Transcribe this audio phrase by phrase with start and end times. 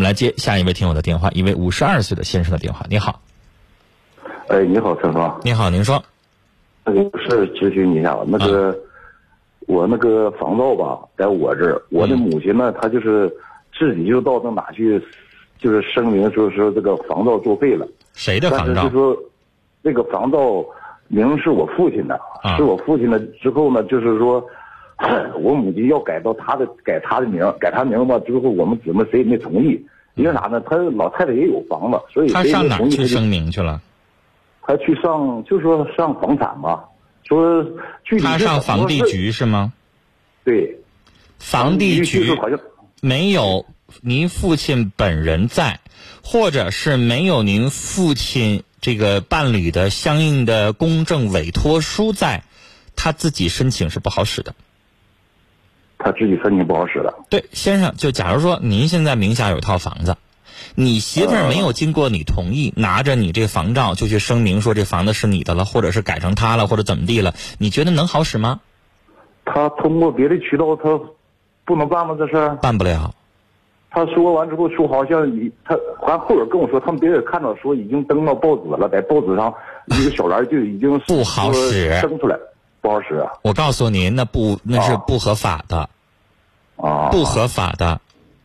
[0.00, 2.86] 们来接下一位听友的电话，一位五十二岁的先生的电话。
[2.88, 3.20] 你好，
[4.48, 5.38] 哎，你好，陈芳。
[5.44, 6.02] 你好，您说。
[6.86, 8.76] 那个是咨询你一下，那个
[9.66, 13.30] 我那个房照吧，在我这儿，我的母亲呢，她就是
[13.78, 14.98] 自己就到那哪去，
[15.58, 17.86] 就是声明说说这个房照作废了。
[18.14, 18.84] 谁的房照？
[18.84, 19.16] 就说
[19.82, 20.64] 那个房照
[21.08, 22.18] 名是我父亲的，
[22.56, 23.18] 是我父亲的。
[23.42, 24.42] 之后呢，就是说
[25.40, 28.18] 我母亲要改到他的，改他的名，改他名吧。
[28.20, 29.82] 之后我们姊妹谁也没同意，
[30.14, 30.60] 因为啥呢？
[30.60, 33.80] 他老太太也有房子，所以他上哪去声明去了？
[34.62, 36.84] 他去上，就说上房产吧，
[37.24, 37.64] 说
[38.04, 39.72] 具体他上房地局是吗？
[40.44, 40.78] 对，
[41.38, 42.36] 房地局
[43.00, 43.64] 没有
[44.02, 45.80] 您父亲本人在，
[46.22, 52.44] 或者是没有您父亲这个办理的相应的公证委托书在，
[52.96, 54.54] 他自己申请是不好使的。
[56.02, 57.14] 他自己身体不好使了。
[57.28, 60.16] 对，先生，就假如说您现在名下有一套房子。
[60.76, 67.34] 你媳妇儿没有经过你同意，拿着你这房照就去声明说这房子是你的了，或者是改成他了，或者怎么地了？
[67.58, 68.60] 你觉得能好使吗？
[69.44, 71.00] 他通过别的渠道，他
[71.64, 72.14] 不能办吗？
[72.18, 73.14] 这事办不了。
[73.90, 75.28] 他说完之后说，好像
[75.64, 75.76] 他
[76.06, 79.52] 还后边跟我说，他们别人看到说已经登到报纸了，在报纸上
[79.86, 82.38] 一个小栏就已经不好使，登出来
[82.80, 83.30] 不好使啊。
[83.42, 85.90] 我告诉您，那不那是不合法的，
[86.76, 88.00] 啊，不合法的。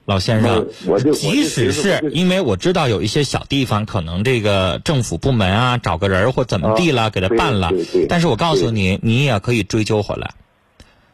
[0.07, 0.67] 老先生，
[1.15, 7.71] 即使是因为我知道有一些小地方可能这个政府部门啊找个人或怎么地了给他办了，
[8.07, 10.35] 但是我告诉你，你也可以追究回来。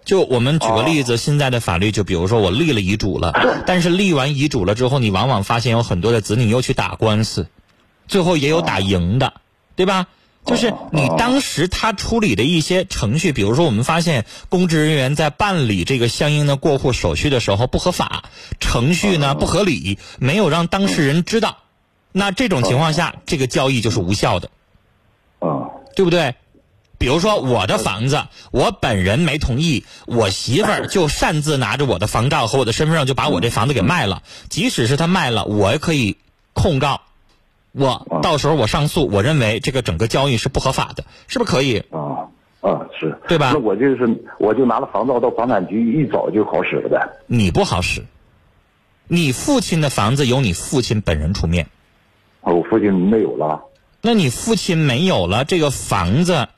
[0.03, 7.47] 就我们举个例子，现在的法律就比如说我立了遗嘱了，但是立完遗嘱了之后，你往往发现有很多的子女又去打官司，
[8.09, 9.35] 最后也有打赢的，
[9.77, 10.07] 对吧？
[10.43, 18.23] 就是你当时他处理的一些程序，比如说我们发现公职人员在办理这个相应的过户手续的时候不合法，
[18.59, 21.57] 程序呢不合理，没有让当事人知道，
[22.11, 24.49] 那这种情况下，这个交易就是无效的，
[25.39, 26.35] 啊，对不对？
[26.97, 36.17] 比如说我的房子，我本人没同意，我媳妇儿就擅自拿着我的房照和我的身份证就把我这房子给卖了，即使是他卖了，我也可以
[36.53, 37.01] 控告。
[37.71, 41.79] 我到时候我上诉，我认为这个整个交易是不合法的，是不是可以？
[41.89, 42.27] 啊
[42.61, 43.51] 啊，是对吧？
[43.53, 47.09] 那我就是我就拿了房照到房产局一找就好使了呗。
[47.27, 48.03] 你不好使，
[49.07, 51.67] 你父亲的房子由你父亲本人出面。
[52.41, 53.63] 啊我父亲没有了。
[54.01, 56.49] 那你父亲没有了这个房子，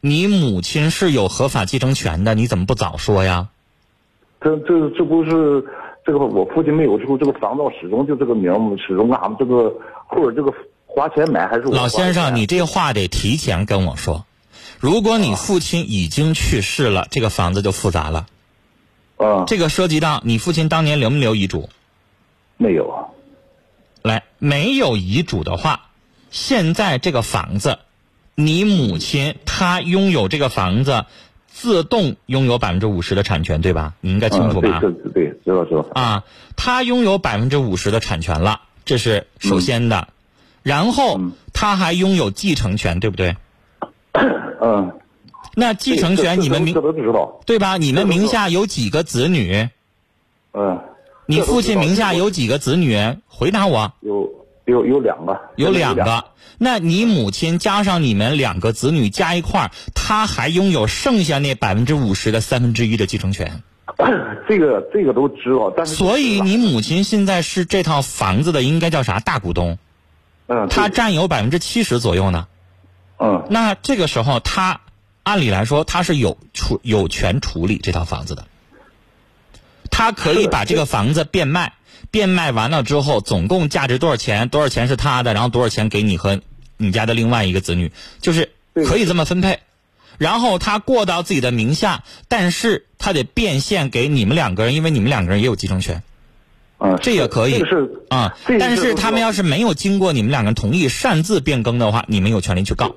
[0.00, 3.48] 你母亲是有合法继承权的，你怎么不早说呀？
[4.40, 5.64] 这这这不是
[6.06, 9.74] 这个我父亲没有之后，这个房照始终就这个名，始终俺们这个。
[10.08, 10.54] 或者这个
[10.86, 14.24] 花钱买还是老先生，你这话得提前跟我说。
[14.78, 18.26] 如果你父亲已经去世了，这个房子就复杂了。
[19.16, 21.68] 啊，这个涉及到你父亲当年留没留遗嘱？
[22.56, 23.10] 没有啊。
[24.02, 25.88] 来，没有遗嘱的话，
[26.30, 27.80] 现在这个房子，
[28.36, 31.06] 你母亲她拥有这个房子，
[31.48, 33.94] 自动拥有百分之五十的产权，对吧？
[34.00, 34.78] 你应该清楚吧？
[34.78, 35.86] 对对对，知道知道。
[35.94, 36.24] 啊，
[36.56, 38.62] 他拥有百分之五十的产权了。
[38.84, 40.08] 这是首先的，
[40.62, 41.20] 然后
[41.52, 43.36] 他还拥有继承权，对不对？
[44.60, 44.92] 嗯。
[45.54, 46.74] 那继承权你们名
[47.46, 47.78] 对吧？
[47.78, 49.68] 你们名下有几个子女？
[50.52, 50.80] 嗯。
[51.26, 52.98] 你父亲名下有几个子女？
[53.26, 53.92] 回答我。
[54.00, 54.28] 有
[54.66, 55.40] 有有两个。
[55.56, 56.24] 有两个。
[56.58, 63.62] 那你母亲加上你们两个子女加一块儿，他还拥有剩下那百分之五十的三分之一的继承权。
[64.48, 69.78] 这个这个都知道，但是所以你母亲现在是这套房子的应该叫啥大股东？
[70.48, 72.46] 嗯，他占有百分之七十左右呢。
[73.18, 74.80] 嗯，那这个时候他
[75.22, 78.46] 按理来说他是有处有权处理这套房子的，
[79.90, 81.72] 他可以把这个房子变卖，
[82.10, 84.48] 变卖完了之后总共价值多少钱？
[84.50, 85.32] 多少钱是他的？
[85.32, 86.40] 然后多少钱给你和
[86.76, 87.90] 你家的另外一个子女？
[88.20, 88.50] 就是
[88.86, 89.60] 可以这么分配。
[90.18, 96.02] 然后他过到自己的名下，但是他得变现给你们两个人，因为你们两个人也有继承权。
[96.78, 97.58] 啊，这也可以。
[97.60, 102.94] 是啊，但是他们要是没有经过你们两个人同意擅自变更的话，你们有权利去告。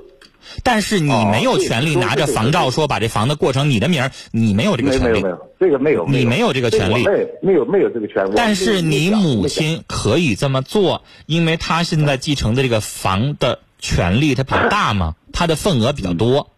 [0.64, 5.22] 但是你没有权利拿着房照说把这房子过成你的名儿，你没有这个权利。
[5.22, 6.08] 没有没有，这个没有。
[6.08, 7.06] 你没有这个权利。
[7.42, 8.34] 没有没有这个权利。
[8.36, 16.50] 但是你母亲可以这么做，因为她现在继承的这个房的权利它比较大嘛，她的份额比较多。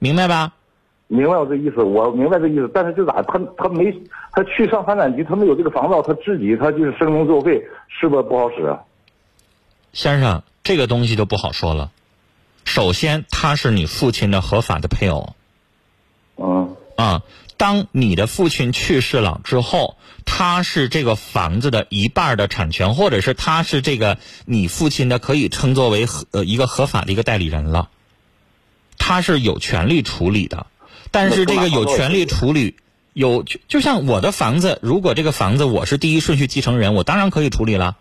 [0.00, 0.52] 明白吧？
[1.06, 2.70] 明白我这意思，我明白这意思。
[2.74, 3.92] 但是就咋，他他没
[4.32, 8.76] 他去上房产局，他没有这个房照，他自己他就是声明作废，是不是不好使？
[9.92, 11.90] 先生，这个东西就不好说了。
[12.64, 15.34] 首先，他是你父亲的合法的配偶。
[16.36, 16.76] 嗯。
[16.96, 17.22] 啊，
[17.56, 27.88] 当你的父亲去世了之后，他是这个房子的一半的产权，或者是他是这个你父亲的可以称作为呃一个合法的一个代理人了，
[29.10, 30.66] 他是有权利处理的。
[31.10, 32.76] 但是这个有权利处理，
[33.12, 37.96] 有就就像我的房子，如果这个房子我是第一顺序继承人，我当然可以处理了，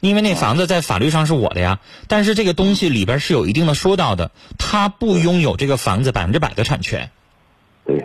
[0.00, 1.78] 因为那房子在法律上是我的呀。
[2.08, 7.12] 但是这个东西里边是有一定的说到的，他不拥有这个房子百分之百的产权，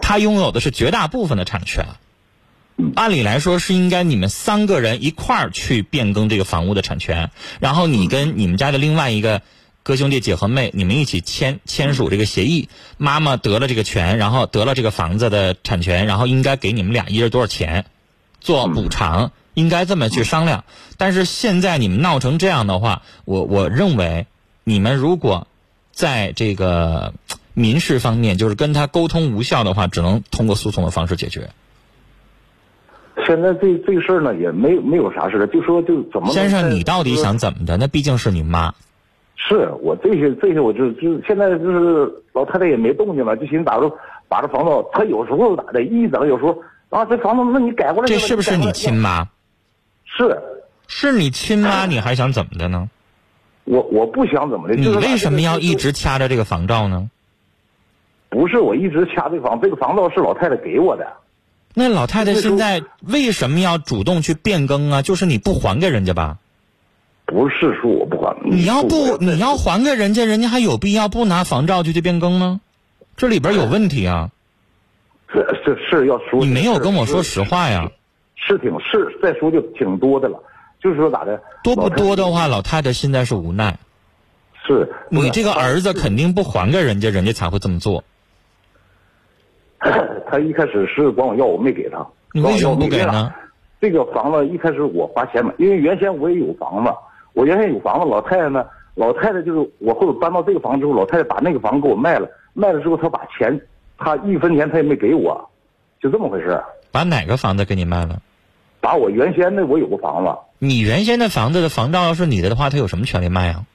[0.03, 1.87] 他拥有的是绝大部分的产权。
[2.93, 9.41] 按理来说是应该你们三个人一块儿去变更这个房屋的产权，然后你跟你们家的另外一个。
[9.85, 17.85] 哥兄弟姐和妹，你们一起签签署这个协议，妈妈得了这个权，然后得了这个房子的产权，然后应该给你们俩一人多少钱
[18.41, 20.63] 做补偿，应该这么去商量。
[20.97, 24.25] 但是现在你们闹成这样的话，我我认为
[24.63, 25.45] 你们如果
[25.91, 27.13] 在这个
[27.53, 31.51] 民事方面就是跟他沟通无效的话，只能通过诉讼的方式解决。
[33.27, 37.77] 现在这这事儿呢，也没没有啥事就说就怎么先生，你到底想怎么的？
[37.77, 38.73] 那毕竟是你妈。
[39.47, 43.91] 是我这些这些我就就现在就是老太太也没动静了，就寻思打着
[44.27, 46.57] 把这房子，她有时候咋的，一整有时候
[46.89, 49.27] 啊这房子那你改过来，这是不是你亲妈？
[50.05, 50.39] 是，
[50.87, 52.89] 是你亲妈，你还想怎么的呢？
[53.65, 57.09] 我我不想怎么的，你为什么要一直掐着这个房照呢？
[58.29, 61.05] 不是我一直掐这房，这个房照是老太太给我的。
[61.73, 65.01] 那老太太现在为什么要主动去变更啊？
[65.01, 66.37] 就是你不还给人家吧？
[67.25, 72.61] 不是说我不还，你要不你要还给人家，人家还有必要不拿房照就去变更吗？
[73.17, 74.29] 这里边有问题啊！
[75.31, 77.89] 是是是要说你没有跟我说实话呀？
[78.35, 80.37] 是挺是再说就挺多的了，
[80.79, 81.41] 就是说咋的？
[81.63, 83.79] 多不多的话，老太太现在是无奈。
[84.67, 88.03] 是你这个儿子肯定不还给人家，人家才会这么做。
[89.79, 92.05] 他一开始是管我要，我没给他。
[92.33, 93.33] 你为什么不给呢？
[93.81, 96.91] 这个房子一开始我花钱买，因为原先我也有房子。
[97.35, 98.65] 我原先有房子，老太太呢？
[98.95, 103.59] 老太太就是我后头搬到这个房之后，老太太把那个房给我卖了，卖了之后她把钱，
[103.97, 105.49] 她一分钱她也没给我，
[106.01, 106.59] 就这么回事。
[106.91, 108.21] 把哪个房子给你卖了？
[108.79, 110.31] 把我原先的我有个房子。
[110.59, 113.65] 你原先的房子的房照要是你的的话，他有什么权利卖啊？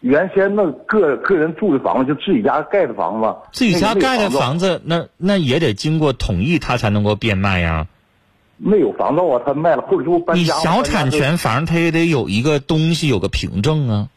[0.00, 7.86] 原先那个个人住的房子就自己家盖的房子，自己家盖的房子，那那也得经过同意，他才能够变卖呀。
[8.58, 10.42] 没有房照啊，他卖了或者说搬家。
[10.42, 14.08] 你小产权房，他也得有一个东西，有个凭证啊。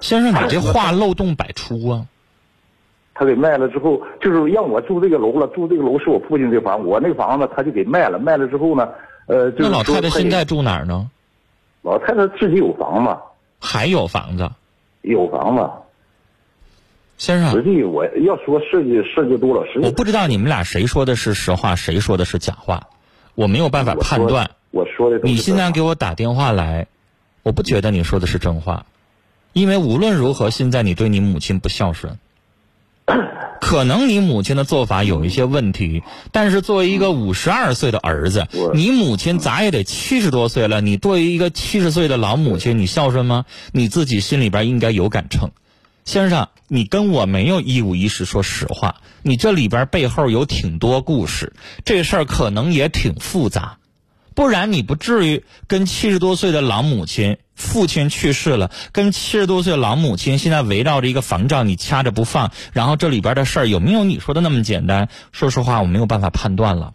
[0.00, 2.06] 先生，你这话漏洞百出啊。
[3.14, 8.88] 他给卖了之后，就是让我住这个楼了，住这个楼是我父亲这房，我那个房子他就给卖了，卖了之后呢，
[9.26, 11.10] 呃，那老太太现在住哪儿呢？
[11.82, 13.16] 老太太自己有房子。
[13.60, 14.50] 还有房子？
[15.02, 15.68] 有房子。
[17.18, 22.88] 先生，实际我要说设计设计多了，实际我不知道你们俩谁说的是实话，谁说的是假话。
[23.42, 24.52] 我没有办法判断。
[24.70, 25.18] 我说的。
[25.24, 26.86] 你现在给我打电话来，
[27.42, 28.86] 我不觉得你说的是真话，
[29.52, 32.18] 因为无论如何，现在你对你母亲不孝顺。
[33.60, 40.80] 可能你母亲的做法有一些问题，但是作为一个五十二岁的儿子，你母亲咋也得七十多岁了。
[40.80, 43.44] 你对于一个七十岁的老母亲，你孝顺吗？
[43.72, 45.50] 你自己心里边应该有杆秤。
[46.04, 51.52] 先生，你跟我没有一五一十说实话，你这里边背后有挺多故事，
[51.84, 53.78] 这事儿可能也挺复杂，
[54.34, 65.08] 不然你不至于跟七十多岁的老母亲，父亲去世了，跟七十多岁老母亲现在围绕着一个房照你掐着不放，然后这里边的事儿有没有你说的那么简单？
[65.30, 66.94] 说实话，我没有办法判断了，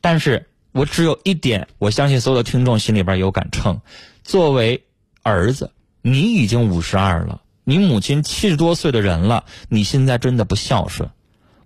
[0.00, 3.82] 但是我只有一点，我相信所有的听众心里边有杆秤，
[4.24, 4.84] 作为
[5.22, 7.42] 儿子，你已经五十二了。
[7.68, 11.10] 你母亲七十多岁的人了，你现在真的不孝顺。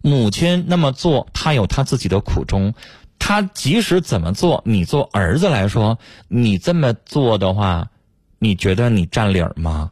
[0.00, 2.72] 母亲那么做，她有她自己的苦衷。
[3.18, 7.90] 她即使怎么做，你做儿子来说，你这么做的话，
[8.38, 9.90] 你觉得你占理儿吗？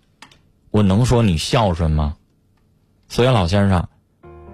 [0.70, 2.16] 我能说你孝顺吗？
[3.10, 3.86] 所以老先生，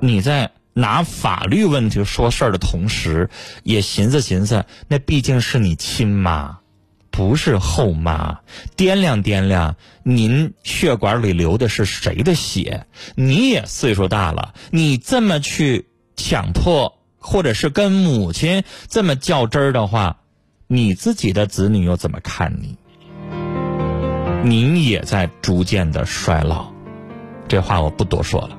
[0.00, 3.30] 你在拿法律问题说事儿的同时，
[3.62, 6.58] 也寻思寻思，那毕竟是你亲妈。
[7.16, 8.40] 不是后妈，
[8.76, 12.86] 掂量掂量，您血管里流的是谁的血？
[13.14, 20.16] 你也岁数大了，你这么去强迫，或者是跟母亲这么较真儿的话，
[20.66, 22.76] 你自己的子女又怎么看你？
[24.42, 26.66] 您也在逐渐的衰老，
[27.46, 28.58] 这话我不多说了。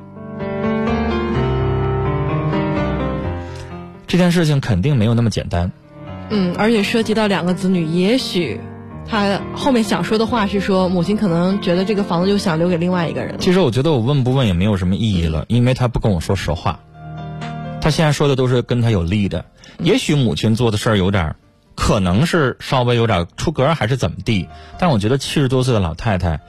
[4.08, 5.70] 这件事情肯定没有那么简单。
[6.30, 8.60] 嗯，而且涉及到两个子女，也许
[9.08, 13.38] 他后面想说的话是说，母亲可能觉得这个房子就想留给另外一个人。
[13.40, 16.80] 其实我觉得我问不问也没有什么意义了，因为他不跟我说实话。
[17.80, 19.46] 他现在说的都是跟他有利的。
[19.80, 21.36] 也许母亲做的事儿有点，
[21.76, 24.48] 可能是稍微有点出格，还是怎么地？
[24.80, 26.40] 但我觉得七十多岁的老太太，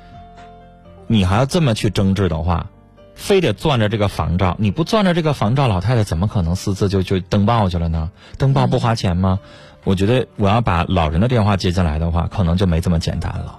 [1.07, 2.71] 你还要这么去争执的话，
[3.17, 8.11] 非得攥着这个房照，你不攥着这个房照，老太太怎么可能私自就就登报去了呢？
[8.39, 9.41] 登报不花钱吗？
[9.83, 13.59] 我觉得我要把老人的电话接进来的话，可能就没这么简单了。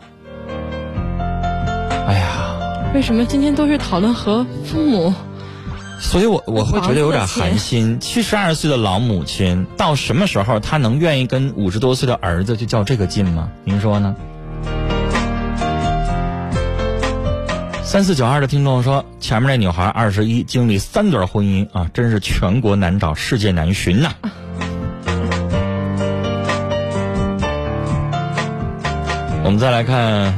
[2.06, 5.14] 哎呀，为什么今天都是讨论和父母？
[6.00, 8.00] 所以我我会觉得有点寒心。
[8.00, 13.50] 七十二岁的老母亲，到什么时候她能愿意跟五十多岁的儿子去较这个劲吗？
[13.64, 14.16] 您说呢？
[17.98, 24.14] 三四九二的听众说，前面那女孩二十一，经历三段婚姻啊，真是全国难找，世界难寻呐。
[29.44, 30.32] 我们再来看。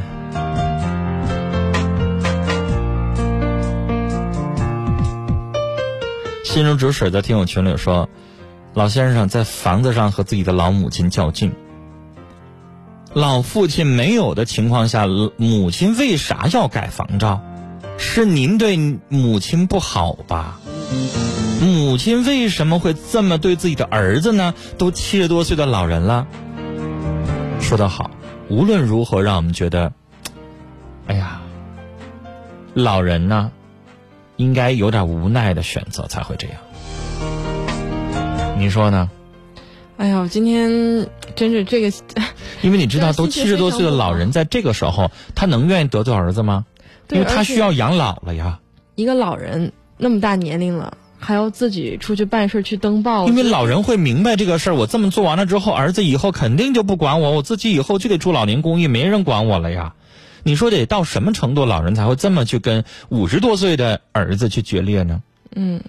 [6.45, 8.07] 心如止水，的听友群里说
[8.73, 11.51] ：“老先生在房子上和自己的老母亲较劲，
[13.13, 17.41] 老父亲没有的情况下，母亲为啥要改房照？
[17.99, 20.59] 是您对母亲不好吧？
[21.61, 24.55] 母亲为什么会这么对自己的儿子呢？
[24.77, 26.25] 都七十多岁的老人了。
[27.59, 28.09] 说得好，
[28.47, 29.91] 无论如何，让我们觉得，
[31.05, 31.41] 哎呀，
[32.73, 33.51] 老人呢？”
[34.37, 36.57] 应该有点无奈的选择才会这样，
[38.57, 39.09] 你说呢？
[39.97, 41.91] 哎呀，今天真是这个，
[42.61, 46.65] 因为你知道，都七十多岁的老人，在这个时候，他能愿意得罪儿子吗？
[47.09, 48.59] 因为他需要养老了呀。
[48.95, 53.27] 一个老人那么大年龄了，还要自己出去办事去登报。
[53.27, 59.95] 因为老人会明白这个事儿，我这么做完了之后，儿子以后肯定就不管我，我自己以后就得住老年公寓，没人管我了呀。
[60.43, 65.21] 你说得到什么程度，老人才会这么去跟五十多岁的儿子去决裂呢？
[65.55, 65.81] 嗯，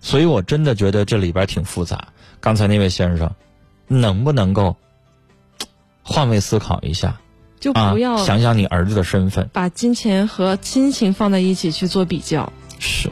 [0.00, 2.08] 所以我真的觉得这里边挺复杂。
[2.40, 3.34] 刚才那位先生，
[3.88, 4.76] 能不能够
[6.02, 7.20] 换位思考一下？
[7.60, 12.52] 就不要想想你儿子的身份，把金钱和亲情放在一起去做比较。
[12.78, 13.10] 是。